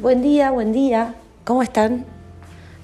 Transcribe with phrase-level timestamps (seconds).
[0.00, 1.14] buen día, buen día.
[1.44, 2.06] ¿Cómo están?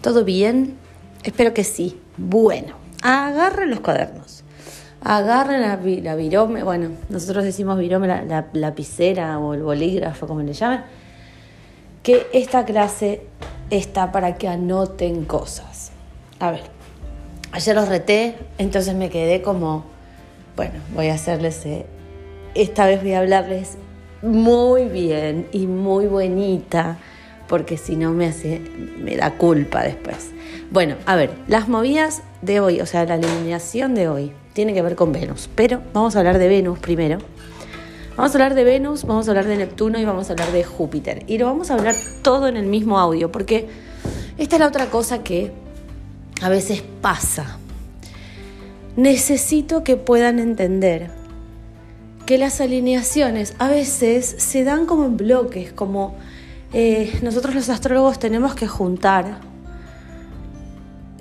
[0.03, 0.77] ¿Todo bien?
[1.25, 1.99] Espero que sí.
[2.19, 4.45] Bueno, agarren los cuadernos.
[5.03, 10.53] Agarren la, virome, bueno, nosotros decimos virome, la, la lapicera o el bolígrafo, como le
[10.53, 10.85] llaman,
[12.03, 13.23] que esta clase
[13.71, 15.93] está para que anoten cosas.
[16.41, 16.63] A ver,
[17.53, 19.85] ayer los reté, entonces me quedé como,
[20.57, 21.87] bueno, voy a hacerles, eh,
[22.55, 23.79] esta vez voy a hablarles
[24.27, 26.99] muy bien y muy bonita,
[27.49, 28.61] porque si no me hace,
[28.99, 30.31] me da culpa después.
[30.71, 34.83] Bueno, a ver, las movidas de hoy, o sea, la alineación de hoy, tiene que
[34.83, 37.19] ver con Venus, pero vamos a hablar de Venus primero.
[38.17, 40.65] Vamos a hablar de Venus, vamos a hablar de Neptuno y vamos a hablar de
[40.65, 41.23] Júpiter.
[41.27, 43.69] Y lo vamos a hablar todo en el mismo audio, porque
[44.39, 45.53] esta es la otra cosa que
[46.41, 47.59] a veces pasa.
[48.97, 51.11] Necesito que puedan entender
[52.27, 56.17] que las alineaciones a veces se dan como en bloques, como
[56.73, 59.39] eh, nosotros los astrólogos tenemos que juntar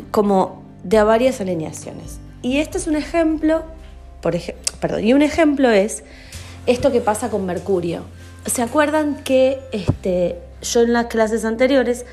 [0.10, 2.20] como de varias alineaciones.
[2.42, 3.64] Y este es un ejemplo,
[4.22, 4.36] por
[4.80, 6.04] perdón, y un ejemplo es
[6.66, 8.02] esto que pasa con Mercurio.
[8.48, 12.06] ¿Se acuerdan que este, yo en las clases anteriores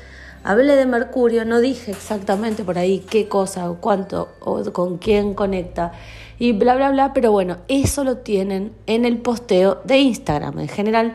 [0.43, 5.33] hablé de Mercurio, no dije exactamente por ahí qué cosa o cuánto o con quién
[5.33, 5.93] conecta
[6.39, 10.59] y bla, bla, bla, pero bueno, eso lo tienen en el posteo de Instagram.
[10.59, 11.13] En general,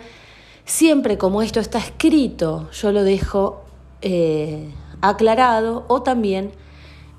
[0.64, 3.64] siempre como esto está escrito, yo lo dejo
[4.02, 6.52] eh, aclarado o también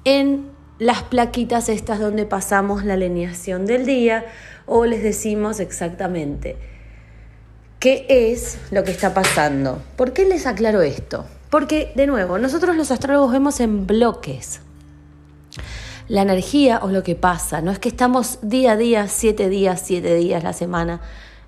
[0.05, 4.25] en las plaquitas estas donde pasamos la alineación del día
[4.65, 6.55] o les decimos exactamente
[7.79, 9.81] qué es lo que está pasando.
[9.95, 11.25] ¿Por qué les aclaro esto?
[11.49, 14.61] Porque, de nuevo, nosotros los astrólogos vemos en bloques
[16.09, 17.61] la energía o lo que pasa.
[17.61, 20.99] No es que estamos día a día, siete días, siete días la semana.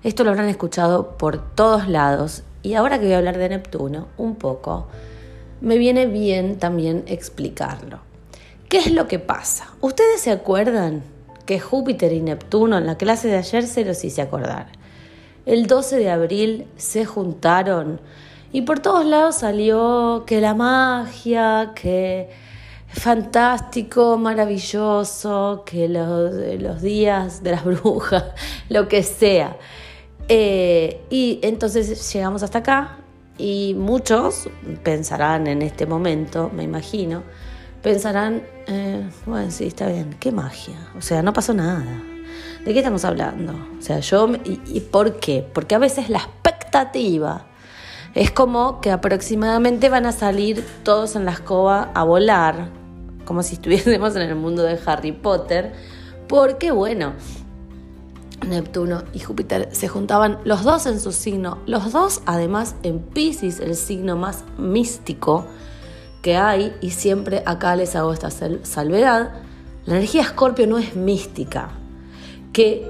[0.02, 2.44] Esto lo habrán escuchado por todos lados.
[2.62, 4.86] Y ahora que voy a hablar de Neptuno, un poco,
[5.60, 7.98] me viene bien también explicarlo.
[8.68, 9.68] ¿Qué es lo que pasa?
[9.80, 11.02] ¿Ustedes se acuerdan
[11.44, 14.68] que Júpiter y Neptuno en la clase de ayer se los hice acordar?
[15.44, 18.00] El 12 de abril se juntaron
[18.52, 22.30] y por todos lados salió que la magia, que
[22.92, 28.24] fantástico, maravilloso, que los, días de las brujas,
[28.68, 29.56] lo que sea.
[30.28, 32.98] Eh, y entonces llegamos hasta acá
[33.38, 34.48] y muchos
[34.84, 37.22] pensarán en este momento, me imagino,
[37.82, 42.02] pensarán, eh, bueno, sí, está bien, qué magia, o sea, no pasó nada.
[42.64, 43.54] ¿De qué estamos hablando?
[43.76, 45.44] O sea, yo, y por qué?
[45.52, 47.46] Porque a veces la expectativa
[48.14, 52.68] es como que aproximadamente van a salir todos en la escoba a volar,
[53.24, 55.72] como si estuviésemos en el mundo de Harry Potter,
[56.28, 57.12] porque bueno,
[58.46, 63.60] Neptuno y Júpiter se juntaban los dos en su signo, los dos además en Pisces,
[63.60, 65.46] el signo más místico
[66.22, 69.32] que hay, y siempre acá les hago esta salvedad,
[69.84, 71.70] la energía Escorpio no es mística,
[72.52, 72.88] que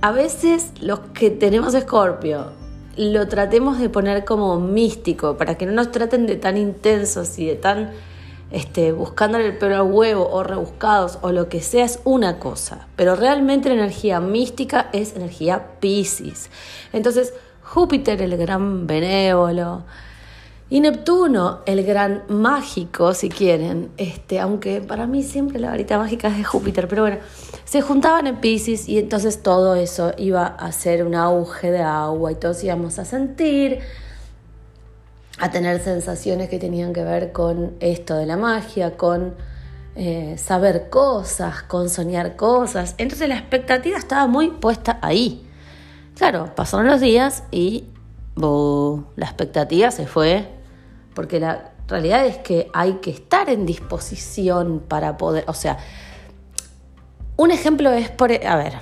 [0.00, 2.52] a veces los que tenemos Escorpio
[2.96, 7.46] lo tratemos de poner como místico, para que no nos traten de tan intensos y
[7.46, 7.92] de tan
[8.50, 12.88] este, buscándole el pelo al huevo o rebuscados o lo que sea es una cosa,
[12.96, 16.50] pero realmente la energía mística es energía Pisces.
[16.92, 19.84] Entonces, Júpiter, el gran benévolo,
[20.72, 26.28] y Neptuno, el gran mágico, si quieren, este, aunque para mí siempre la varita mágica
[26.28, 27.18] es de Júpiter, pero bueno,
[27.64, 32.30] se juntaban en Pisces y entonces todo eso iba a ser un auge de agua
[32.30, 33.80] y todos íbamos a sentir,
[35.40, 39.34] a tener sensaciones que tenían que ver con esto de la magia, con
[39.96, 42.94] eh, saber cosas, con soñar cosas.
[42.98, 45.46] Entonces la expectativa estaba muy puesta ahí.
[46.14, 47.84] Claro, pasaron los días y
[48.36, 50.48] la expectativa se fue
[51.14, 55.78] porque la realidad es que hay que estar en disposición para poder, o sea,
[57.36, 58.74] un ejemplo es por, a ver,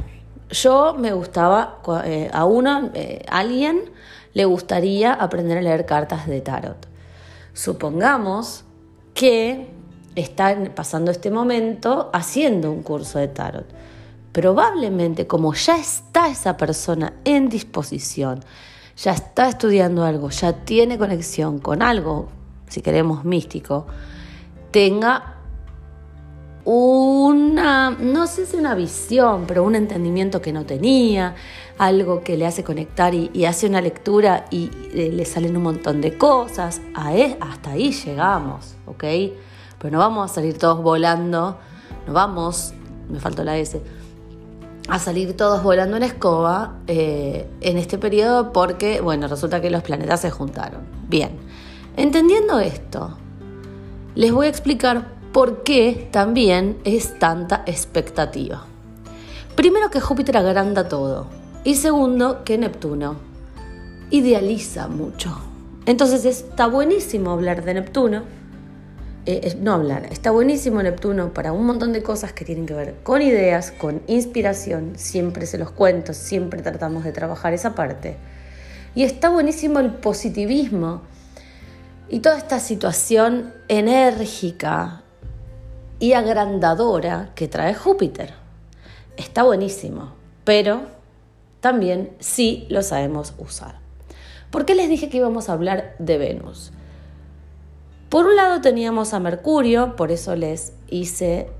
[0.50, 3.90] yo me gustaba, eh, a uno, eh, alguien
[4.34, 6.86] le gustaría aprender a leer cartas de tarot.
[7.52, 8.64] Supongamos
[9.14, 9.68] que
[10.14, 13.66] está pasando este momento haciendo un curso de tarot.
[14.32, 18.40] Probablemente como ya está esa persona en disposición,
[18.96, 22.28] ya está estudiando algo, ya tiene conexión con algo,
[22.68, 23.86] si queremos místico,
[24.70, 25.37] tenga
[26.70, 31.34] una, no sé si una visión, pero un entendimiento que no tenía,
[31.78, 36.02] algo que le hace conectar y, hace una lectura y eh, le salen un montón
[36.02, 36.82] de cosas.
[36.94, 39.02] A hasta ahí llegamos, ¿ok?
[39.78, 41.56] Pero no vamos a salir todos volando,
[42.06, 42.74] no vamos,
[43.08, 43.80] me faltó la S,
[44.90, 49.82] a salir todos volando en escoba eh, en este periodo porque, bueno, resulta que los
[49.82, 50.82] planetas se juntaron.
[51.08, 51.30] Bien,
[51.96, 53.16] entendiendo esto,
[54.14, 58.64] les voy a explicar por qué también es tanta expectativa.
[59.54, 61.26] Primero que Júpiter agranda todo
[61.64, 63.16] y segundo que Neptuno
[64.10, 65.36] idealiza mucho.
[65.86, 68.22] Entonces está buenísimo hablar de Neptuno,
[69.26, 72.94] eh, no hablar, está buenísimo Neptuno para un montón de cosas que tienen que ver
[73.02, 78.16] con ideas, con inspiración, siempre se los cuento, siempre tratamos de trabajar esa parte.
[78.94, 81.02] Y está buenísimo el positivismo
[82.08, 85.02] y toda esta situación enérgica
[86.00, 88.34] y agrandadora que trae Júpiter.
[89.16, 90.12] Está buenísimo,
[90.44, 90.82] pero
[91.60, 93.80] también sí lo sabemos usar.
[94.50, 96.72] ¿Por qué les dije que íbamos a hablar de Venus?
[98.08, 101.50] Por un lado teníamos a Mercurio, por eso les hice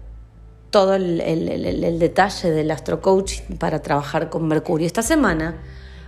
[0.70, 5.56] todo el, detalle del astrocoaching para trabajar con Mercurio esta semana.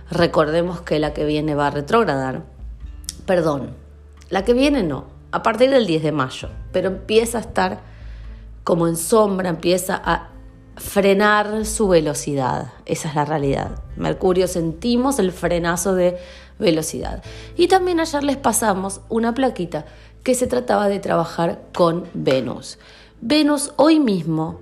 [0.09, 2.43] Recordemos que la que viene va a retrogradar.
[3.25, 3.75] Perdón,
[4.29, 7.90] la que viene no, a partir del 10 de mayo, pero empieza a estar
[8.63, 10.29] como en sombra, empieza a
[10.75, 12.73] frenar su velocidad.
[12.85, 13.83] Esa es la realidad.
[13.95, 16.17] Mercurio sentimos el frenazo de
[16.59, 17.23] velocidad.
[17.57, 19.85] Y también ayer les pasamos una plaquita
[20.23, 22.77] que se trataba de trabajar con Venus.
[23.21, 24.59] Venus hoy mismo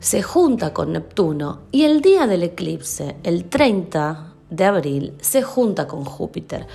[0.00, 5.86] se junta con Neptuno y el día del eclipse, el 30 de abril, se junta
[5.86, 6.66] con Júpiter.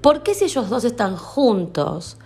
[0.00, 2.16] ¿Por qué si ellos dos están juntos?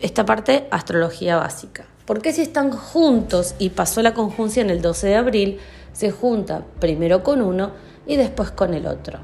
[0.00, 1.86] Esta parte, astrología básica.
[2.06, 5.58] ¿Por qué si están juntos y pasó la conjunción el 12 de abril,
[5.92, 7.72] se junta primero con uno
[8.06, 9.20] y después con el otro?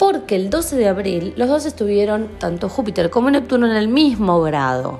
[0.00, 4.40] porque el 12 de abril los dos estuvieron, tanto Júpiter como Neptuno, en el mismo
[4.40, 4.98] grado.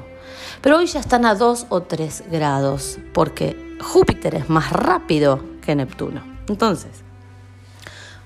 [0.60, 5.74] Pero hoy ya están a 2 o 3 grados, porque Júpiter es más rápido que
[5.74, 6.22] Neptuno.
[6.48, 7.02] Entonces,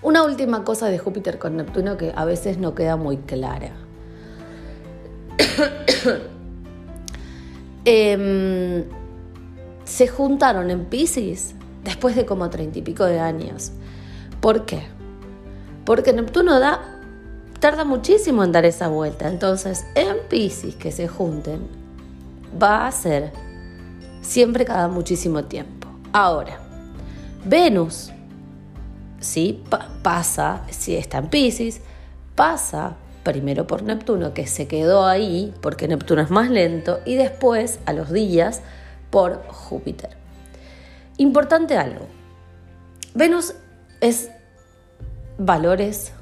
[0.02, 3.70] una última cosa de Júpiter con Neptuno que a veces no queda muy clara.
[7.84, 8.84] Em,
[9.84, 13.72] se juntaron en Pisces después de como treinta y pico de años.
[14.40, 14.94] ¿Por qué?
[15.84, 16.80] porque Neptuno da,
[17.60, 19.28] tarda muchísimo en dar esa vuelta.
[19.28, 21.68] Entonces, en Pisces que se junten,
[22.60, 23.32] va a ser
[24.22, 25.88] siempre cada muchísimo tiempo.
[26.12, 26.58] Ahora,
[27.44, 28.10] Venus,
[29.20, 29.62] ¿sí?
[30.02, 31.80] pasa, si está en Pisces,
[32.34, 37.80] pasa primero por Neptuno, que se quedó ahí, porque Neptuno es más lento, y después,
[37.86, 38.60] a los días,
[39.10, 40.10] por Júpiter.
[41.16, 42.06] Importante algo.
[43.14, 43.54] Venus
[44.00, 44.30] es
[45.38, 46.12] valores.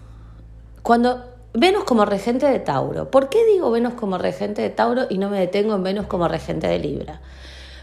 [0.82, 5.18] Cuando Venus como regente de Tauro, ¿por qué digo Venus como regente de Tauro y
[5.18, 7.20] no me detengo en Venus como regente de Libra?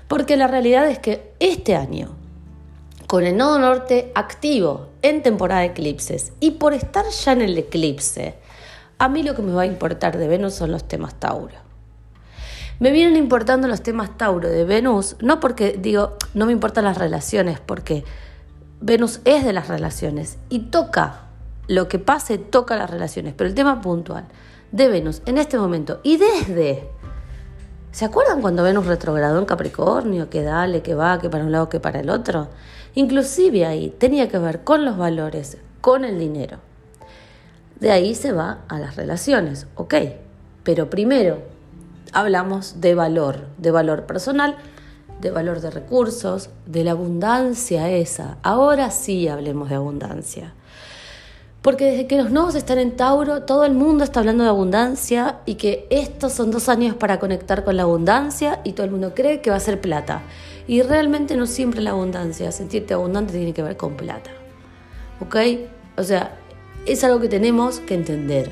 [0.08, 2.10] Porque la realidad es que este año,
[3.08, 7.58] con el nodo norte activo en temporada de eclipses y por estar ya en el
[7.58, 8.36] eclipse,
[9.00, 11.56] a mí lo que me va a importar de Venus son los temas Tauro.
[12.80, 16.98] Me vienen importando los temas Tauro de Venus, no porque digo, no me importan las
[16.98, 18.04] relaciones, porque
[18.82, 21.28] Venus es de las relaciones y toca,
[21.68, 24.26] lo que pase toca las relaciones, pero el tema puntual
[24.72, 26.90] de Venus en este momento y desde...
[27.92, 30.30] ¿Se acuerdan cuando Venus retrogradó en Capricornio?
[30.30, 32.48] Que dale, que va, que para un lado, que para el otro.
[32.94, 36.60] Inclusive ahí tenía que ver con los valores, con el dinero.
[37.80, 39.96] De ahí se va a las relaciones, ok.
[40.64, 41.42] Pero primero
[42.12, 44.58] hablamos de valor, de valor personal,
[45.22, 48.38] de valor de recursos, de la abundancia esa.
[48.44, 50.54] Ahora sí hablemos de abundancia.
[51.62, 55.40] Porque desde que los nodos están en Tauro, todo el mundo está hablando de abundancia
[55.46, 59.14] y que estos son dos años para conectar con la abundancia y todo el mundo
[59.14, 60.22] cree que va a ser plata.
[60.68, 64.30] Y realmente no siempre la abundancia, sentirte abundante tiene que ver con plata.
[65.20, 65.36] ¿Ok?
[65.98, 66.39] O sea,
[66.86, 68.50] es algo que tenemos que entender.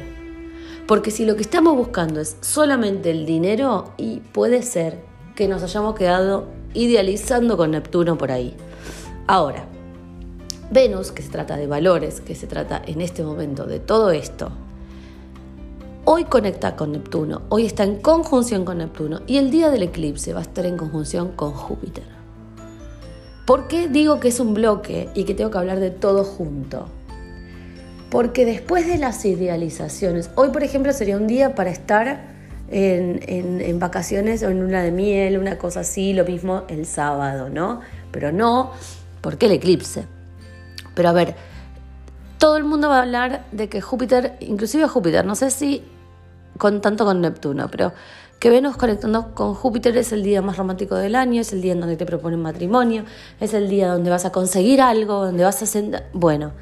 [0.88, 5.00] Porque si lo que estamos buscando es solamente el dinero, y puede ser
[5.36, 8.56] que nos hayamos quedado idealizando con Neptuno por ahí.
[9.28, 9.66] Ahora,
[10.72, 14.50] Venus, que se trata de valores, que se trata en este momento de todo esto,
[16.06, 20.34] hoy conecta con Neptuno, hoy está en conjunción con Neptuno y el día del eclipse
[20.34, 22.06] va a estar en conjunción con Júpiter.
[23.46, 26.88] ¿Por qué digo que es un bloque y que tengo que hablar de todo junto?
[28.10, 32.22] Porque después de las idealizaciones, hoy por ejemplo sería un día para estar
[32.70, 37.82] en, vacaciones o en una de miel, una cosa así, lo mismo el sábado, ¿no?
[38.12, 38.72] Pero no,
[39.22, 40.06] porque el eclipse.
[40.96, 41.36] Pero a ver,
[42.38, 45.84] todo el mundo va a hablar de que Júpiter, inclusive Júpiter, no sé si
[46.58, 47.94] con tanto con Neptuno, pero
[48.40, 51.74] que Venus conectando con Júpiter es el día más romántico del año, es el día
[51.74, 53.04] en donde te proponen matrimonio,
[53.40, 56.06] es el día donde vas a conseguir algo, donde vas a hacer...
[56.14, 56.54] Bueno,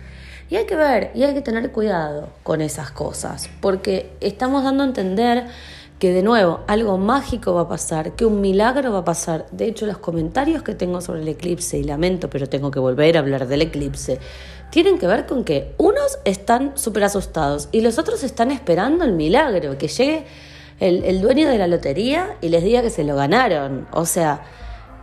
[0.49, 4.83] y hay que ver y hay que tener cuidado con esas cosas, porque estamos dando
[4.83, 5.47] a entender
[5.99, 9.45] que de nuevo algo mágico va a pasar, que un milagro va a pasar.
[9.51, 13.15] De hecho, los comentarios que tengo sobre el eclipse, y lamento, pero tengo que volver
[13.15, 14.19] a hablar del eclipse,
[14.71, 19.13] tienen que ver con que unos están súper asustados y los otros están esperando el
[19.13, 20.25] milagro, que llegue
[20.79, 23.87] el, dueño de la lotería y les diga que se lo ganaron.
[23.91, 24.43] O sea,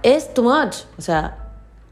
[0.02, 0.76] es too much.
[0.98, 1.41] O sea,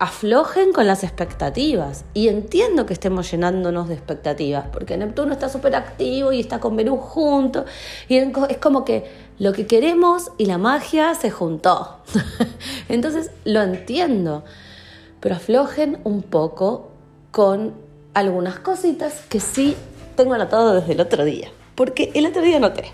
[0.01, 2.05] aflojen con las expectativas.
[2.15, 6.75] Y entiendo que estemos llenándonos de expectativas, porque Neptuno está súper activo y está con
[6.75, 7.67] Venus junto.
[8.09, 11.99] Y es como que lo que queremos y la magia se juntó.
[12.89, 14.43] Entonces lo entiendo.
[15.21, 16.91] Pero aflojen un poco
[17.31, 17.75] con
[18.15, 19.77] algunas cositas que sí
[20.17, 21.51] tengo anotado desde el otro día.
[21.75, 22.91] Porque el otro día noté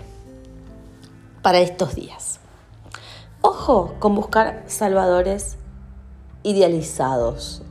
[1.41, 2.41] para estos días.
[3.41, 5.57] Ojo con buscar salvadores
[6.47, 7.61] idealizados.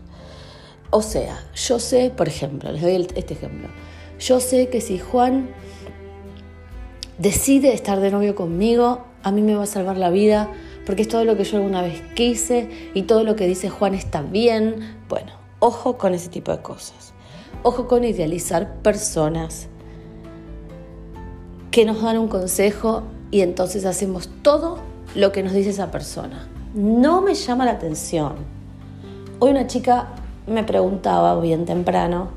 [0.91, 3.69] O sea, yo sé, por ejemplo, les doy este ejemplo.
[4.21, 5.49] Yo sé que si Juan
[7.19, 10.51] decide estar de novio conmigo, a mí me va a salvar la vida,
[10.85, 13.95] porque es todo lo que yo alguna vez quise y todo lo que dice Juan
[13.95, 14.97] está bien.
[15.09, 17.13] Bueno, ojo con ese tipo de cosas.
[17.63, 19.69] Ojo con idealizar personas
[21.71, 24.79] que nos dan un consejo y entonces hacemos todo
[25.15, 26.49] lo que nos dice esa persona.
[26.75, 28.56] No me llama la atención.
[29.39, 30.07] Hoy una chica
[30.47, 32.29] me preguntaba bien temprano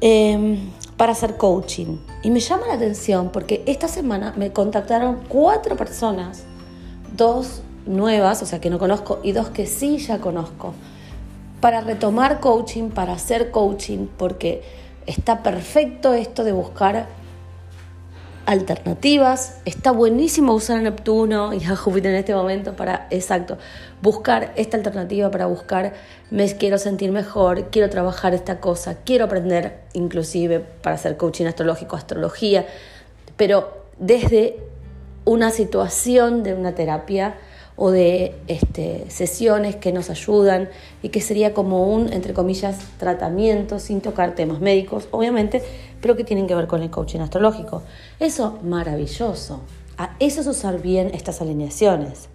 [0.00, 1.98] em, para hacer coaching.
[2.24, 6.42] Y me llama la atención porque esta semana me contactaron cuatro personas,
[7.16, 10.74] dos nuevas, o sea que no conozco, y dos que sí ya conozco,
[11.60, 14.64] para retomar coaching, para hacer coaching, porque
[15.06, 17.06] está perfecto esto de buscar
[18.46, 19.58] alternativas.
[19.64, 23.58] Está buenísimo usar a Neptuno y a Júpiter en este momento para, exacto,
[24.00, 25.92] buscar esta alternativa, para buscar,
[26.30, 31.96] me quiero sentir mejor, quiero trabajar esta cosa, quiero aprender inclusive para hacer coaching astrológico,
[31.96, 32.66] astrología,
[33.36, 34.60] pero desde
[35.24, 37.34] una situación de una terapia
[37.76, 40.70] o de este, sesiones que nos ayudan
[41.02, 45.62] y que sería como un, entre comillas, tratamiento sin tocar temas médicos, obviamente,
[46.00, 47.82] pero que tienen que ver con el coaching astrológico.
[48.18, 49.60] Eso maravilloso.
[49.98, 52.28] A eso es usar bien estas alineaciones.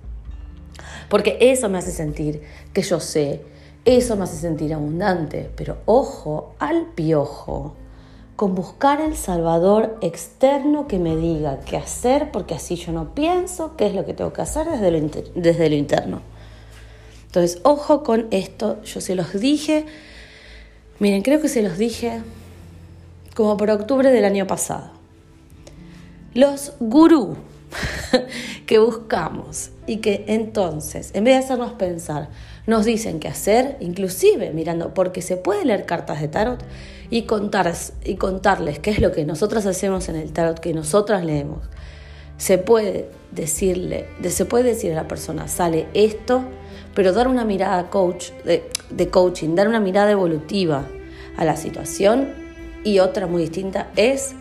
[1.09, 2.41] Porque eso me hace sentir
[2.73, 3.41] que yo sé,
[3.83, 7.75] eso me hace sentir abundante, pero ojo al piojo
[8.41, 13.77] con buscar el Salvador externo que me diga qué hacer, porque así yo no pienso
[13.77, 14.99] qué es lo que tengo que hacer desde lo,
[15.35, 16.21] desde lo interno.
[17.27, 19.85] Entonces, ojo con esto, yo se los dije,
[20.97, 22.23] miren, creo que se los dije
[23.35, 24.89] como por octubre del año pasado.
[26.33, 27.35] Los gurú
[28.65, 32.29] que buscamos y que entonces, en vez de hacernos pensar,
[32.65, 36.63] nos dicen qué hacer, inclusive mirando, porque se puede leer cartas de tarot
[37.11, 37.71] y, contar,
[38.05, 41.59] y contarles qué es lo que nosotras hacemos en el tarot, que nosotras leemos.
[42.37, 46.43] Se puede decirle, se puede decir a la persona, sale esto,
[46.95, 50.87] pero dar una mirada coach, de, de coaching, dar una mirada evolutiva
[51.37, 52.29] a la situación
[52.83, 54.33] y otra muy distinta es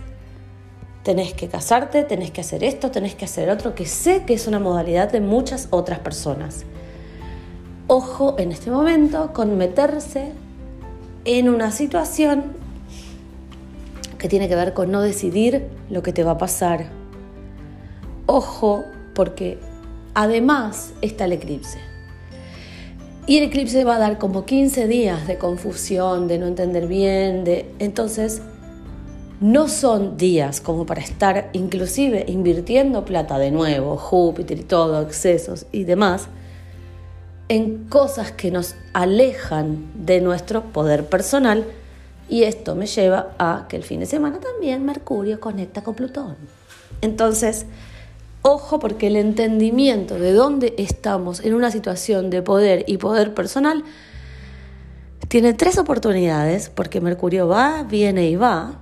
[1.02, 4.46] tenés que casarte, tenés que hacer esto, tenés que hacer otro, que sé que es
[4.46, 6.64] una modalidad de muchas otras personas.
[7.88, 10.32] Ojo en este momento con meterse
[11.24, 12.59] en una situación
[14.20, 16.90] que tiene que ver con no decidir lo que te va a pasar.
[18.26, 18.84] Ojo,
[19.14, 19.58] porque
[20.14, 21.78] además está el eclipse.
[23.26, 27.44] Y el eclipse va a dar como 15 días de confusión, de no entender bien,
[27.44, 28.42] de entonces
[29.40, 35.64] no son días como para estar inclusive invirtiendo plata de nuevo, Júpiter y todo, excesos
[35.72, 36.28] y demás,
[37.48, 41.64] en cosas que nos alejan de nuestro poder personal
[42.30, 46.36] y esto me lleva a que el fin de semana también Mercurio conecta con Plutón.
[47.02, 47.66] Entonces,
[48.42, 53.84] ojo porque el entendimiento de dónde estamos en una situación de poder y poder personal
[55.28, 58.80] tiene tres oportunidades porque Mercurio va, viene y va.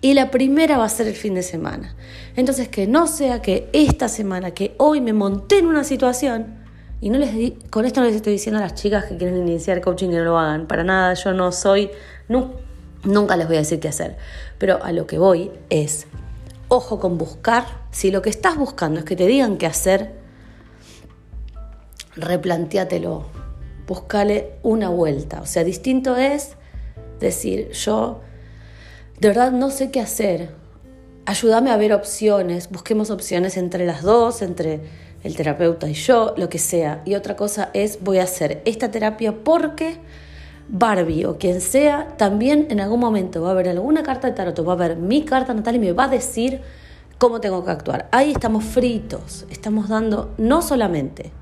[0.00, 1.96] Y la primera va a ser el fin de semana.
[2.36, 6.66] Entonces, que no sea que esta semana, que hoy me monté en una situación,
[7.00, 9.36] y no les di, con esto no les estoy diciendo a las chicas que quieren
[9.36, 11.90] iniciar coaching que no lo hagan, para nada, yo no soy,
[12.28, 14.16] nunca les voy a decir qué hacer,
[14.58, 16.06] pero a lo que voy es,
[16.68, 20.14] ojo con buscar, si lo que estás buscando es que te digan qué hacer,
[22.16, 23.26] replanteátelo,
[23.86, 26.56] buscale una vuelta, o sea, distinto es
[27.20, 28.20] decir, yo
[29.20, 30.50] de verdad no sé qué hacer,
[31.24, 34.80] ayúdame a ver opciones, busquemos opciones entre las dos, entre
[35.24, 37.02] el terapeuta y yo, lo que sea.
[37.04, 39.98] Y otra cosa es, voy a hacer esta terapia porque
[40.68, 44.66] Barbie o quien sea, también en algún momento va a ver alguna carta de tarot,
[44.66, 46.60] va a ver mi carta natal y me va a decir
[47.18, 48.08] cómo tengo que actuar.
[48.10, 51.32] Ahí estamos fritos, estamos dando no solamente,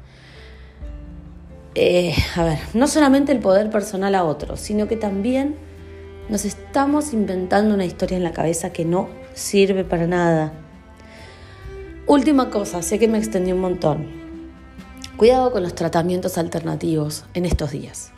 [1.75, 5.57] eh, a ver, no solamente el poder personal a otros, sino que también
[6.29, 10.53] nos estamos inventando una historia en la cabeza que no sirve para nada.
[12.07, 14.07] Última cosa, sé que me extendí un montón.
[15.17, 18.14] Cuidado con los tratamientos alternativos en estos días.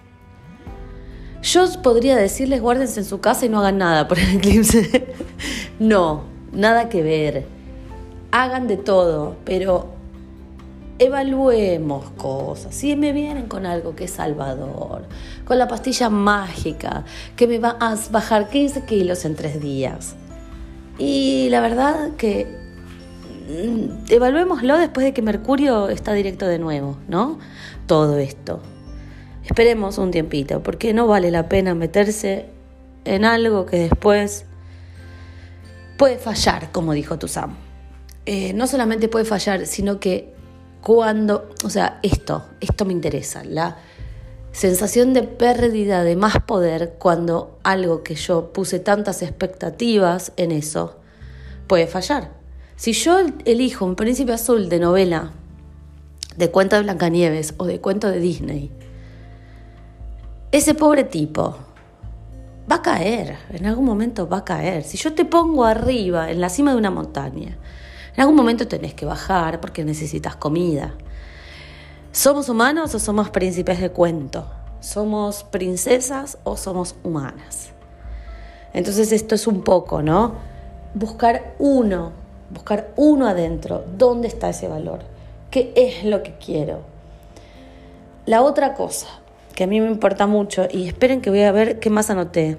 [1.46, 5.14] Yo podría decirles guárdense en su casa y no hagan nada por el eclipse.
[5.78, 7.46] no, nada que ver.
[8.32, 9.94] Hagan de todo, pero
[10.98, 12.74] evaluemos cosas.
[12.74, 15.04] Si me vienen con algo que es salvador,
[15.44, 17.04] con la pastilla mágica
[17.36, 20.16] que me va a bajar 15 kilos en tres días.
[20.98, 22.48] Y la verdad que
[23.48, 27.38] mm, evaluémoslo después de que Mercurio está directo de nuevo, ¿no?
[27.86, 28.60] Todo esto.
[29.46, 32.46] Esperemos un tiempito, porque no vale la pena meterse
[33.04, 34.44] en algo que después
[35.96, 37.56] puede fallar, como dijo Tusam.
[38.26, 40.34] Eh, no solamente puede fallar, sino que
[40.82, 43.78] cuando, o sea, esto, esto me interesa, la
[44.50, 50.96] sensación de pérdida de más poder cuando algo que yo puse tantas expectativas en eso
[51.68, 52.32] puede fallar.
[52.74, 55.32] Si yo elijo un príncipe azul de novela,
[56.36, 58.70] de cuento de Blancanieves o de cuento de Disney,
[60.56, 61.54] ese pobre tipo
[62.70, 64.84] va a caer, en algún momento va a caer.
[64.84, 67.58] Si yo te pongo arriba, en la cima de una montaña,
[68.14, 70.94] en algún momento tenés que bajar porque necesitas comida.
[72.10, 74.46] ¿Somos humanos o somos príncipes de cuento?
[74.80, 77.72] ¿Somos princesas o somos humanas?
[78.72, 80.36] Entonces esto es un poco, ¿no?
[80.94, 82.12] Buscar uno,
[82.50, 83.84] buscar uno adentro.
[83.98, 85.00] ¿Dónde está ese valor?
[85.50, 86.80] ¿Qué es lo que quiero?
[88.24, 89.06] La otra cosa
[89.56, 92.58] que a mí me importa mucho, y esperen que voy a ver qué más anoté.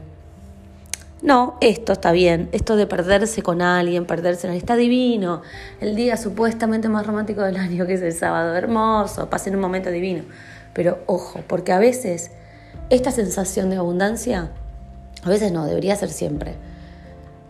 [1.22, 5.44] No, esto está bien, esto de perderse con alguien, perderse, está divino,
[5.80, 9.92] el día supuestamente más romántico del año que es el sábado, hermoso, pasen un momento
[9.92, 10.24] divino.
[10.74, 12.32] Pero ojo, porque a veces
[12.90, 14.52] esta sensación de abundancia,
[15.24, 16.56] a veces no, debería ser siempre,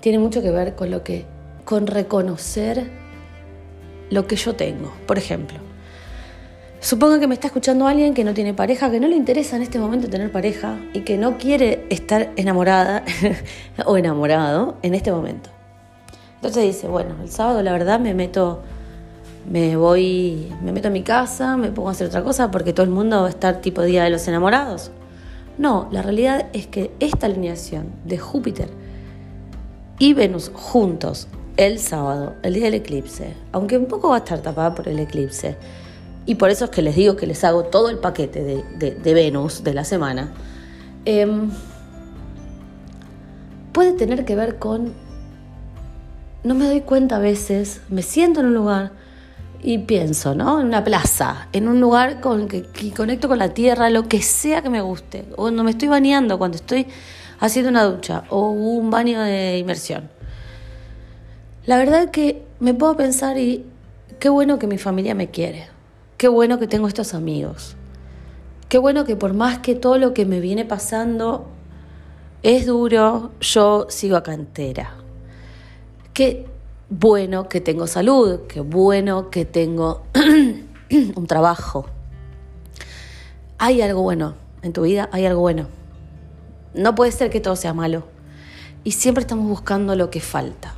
[0.02, 1.26] tiene mucho que ver con lo que,
[1.64, 2.90] con reconocer
[4.10, 4.94] lo que yo tengo.
[5.06, 5.58] Por ejemplo,
[6.80, 9.64] Supongo que me está escuchando alguien que no tiene pareja, que no le interesa en
[9.64, 13.04] este momento tener pareja y que no quiere estar enamorada
[13.86, 15.50] o enamorado en este momento.
[16.36, 18.62] Entonces dice, bueno, el sábado la verdad me meto,
[19.50, 22.84] me voy, me meto a mi casa, me pongo a hacer otra cosa porque todo
[22.84, 24.92] el mundo va a estar tipo Día de los Enamorados.
[25.58, 28.70] No, la realidad es que esta alineación de Júpiter
[29.98, 34.40] y Venus juntos el sábado, el día del eclipse, aunque un poco va a estar
[34.42, 35.58] tapada por el eclipse,
[36.28, 39.64] y por eso es que les digo que les hago todo el paquete de, Venus
[39.64, 40.34] de la semana,
[41.06, 41.50] em,
[43.72, 44.94] puede tener que ver con,
[46.44, 48.92] no me doy cuenta a veces, me siento en un lugar
[49.64, 50.60] y pienso, ¿no?
[50.60, 54.62] En una plaza, en un lugar con que, conecto con la tierra, lo que sea
[54.62, 56.88] que me guste, o cuando me estoy bañando, cuando estoy
[57.40, 60.10] haciendo una ducha o un baño de inmersión.
[61.66, 63.66] La verdad que me puedo pensar y
[64.20, 65.77] qué bueno que mi familia me quiere
[66.18, 67.76] Qué bueno que tengo estos amigos.
[68.70, 71.46] Qué bueno que por más que todo lo que me viene pasando
[72.42, 74.96] es duro, yo sigo acá entera.
[76.16, 76.48] Qué
[76.90, 80.06] bueno que tengo salud, qué bueno que tengo
[81.16, 81.86] un trabajo.
[83.60, 85.68] Hay algo bueno en tu vida, hay algo bueno.
[86.74, 88.06] No puede ser que todo sea malo.
[88.84, 90.77] Y siempre estamos buscando lo que falta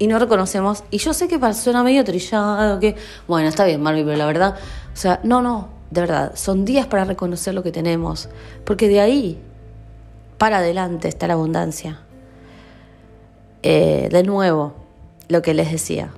[0.00, 0.82] y no reconocemos.
[0.90, 2.96] Y yo sé que suena medio trillado, que,
[3.28, 4.56] bueno, está bien, Marvin, pero la verdad,
[4.92, 8.30] o sea, no, no, de verdad, son días para reconocer lo que tenemos,
[8.64, 9.38] porque de ahí
[10.38, 12.00] para adelante está la abundancia.
[13.62, 14.72] Eh, de nuevo,
[15.28, 16.10] lo que les decía,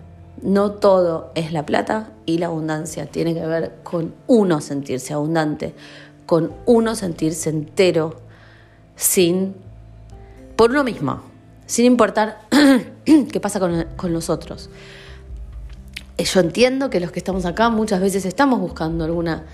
[0.43, 5.75] no todo es la plata y la abundancia, tiene que ver con uno sentirse abundante,
[6.25, 8.15] con uno sentirse entero,
[8.95, 9.57] sin,
[10.55, 11.32] por uno mismo,
[11.73, 12.39] sin importar
[13.07, 14.69] qué pasa con, con nosotros.
[16.19, 19.47] Eh, yo entiendo que los que estamos acá muchas veces estamos buscando alguna,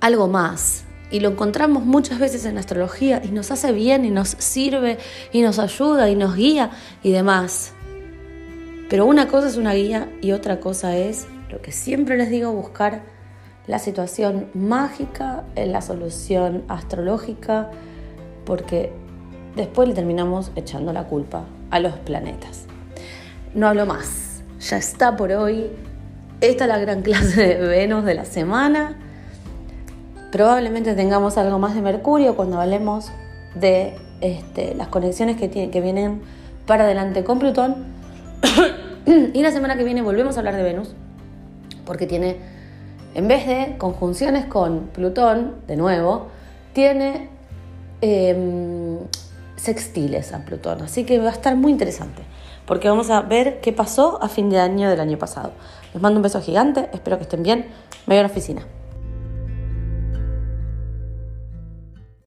[0.00, 4.10] algo más y lo encontramos muchas veces en la astrología y nos hace bien y
[4.10, 4.98] nos sirve
[5.30, 6.72] y nos ayuda y nos guía
[7.04, 7.72] y demás.
[8.90, 12.52] Pero una cosa es una guía y otra cosa es lo que siempre les digo,
[12.52, 13.04] buscar
[13.68, 17.70] la situación mágica en la solución astrológica,
[18.44, 18.92] porque
[19.56, 22.66] después le terminamos echando la culpa a los planetas.
[23.54, 24.42] no hablo más.
[24.60, 25.70] Ya está por hoy.
[26.40, 28.96] Esta es la gran clase de Venus de la semana.
[30.32, 33.10] Probablemente tengamos algo más de Mercurio cuando hablemos
[33.54, 36.20] de este, las conexiones que, que vienen
[36.66, 37.76] para adelante con Plutón.
[39.06, 40.94] y la semana que viene volvemos a hablar de Venus,
[41.86, 42.36] porque tiene,
[43.14, 46.26] en vez de conjunciones con Plutón, de nuevo,
[46.74, 47.30] tiene
[48.00, 48.98] em,
[49.58, 50.82] sextiles a Plutón.
[50.82, 52.22] Así que va a estar muy interesante,
[52.66, 55.52] porque vamos a ver qué pasó a fin de año del año pasado.
[55.92, 57.66] Les mando un beso gigante, espero que estén bien.
[58.06, 58.62] Me voy a la oficina.